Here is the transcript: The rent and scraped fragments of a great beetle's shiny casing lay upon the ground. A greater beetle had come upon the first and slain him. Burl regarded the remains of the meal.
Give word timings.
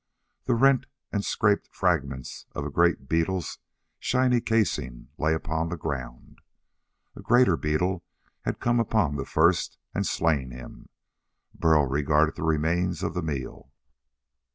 The 0.45 0.55
rent 0.55 0.87
and 1.11 1.23
scraped 1.23 1.67
fragments 1.71 2.47
of 2.55 2.65
a 2.65 2.71
great 2.71 3.07
beetle's 3.07 3.59
shiny 3.99 4.41
casing 4.41 5.09
lay 5.19 5.35
upon 5.35 5.69
the 5.69 5.77
ground. 5.77 6.39
A 7.15 7.21
greater 7.21 7.55
beetle 7.55 8.03
had 8.45 8.59
come 8.59 8.79
upon 8.79 9.15
the 9.15 9.25
first 9.25 9.77
and 9.93 10.07
slain 10.07 10.49
him. 10.49 10.89
Burl 11.53 11.85
regarded 11.85 12.35
the 12.35 12.41
remains 12.41 13.03
of 13.03 13.13
the 13.13 13.21
meal. 13.21 13.71